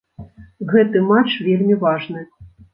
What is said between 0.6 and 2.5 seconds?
Гэты матч вельмі важны.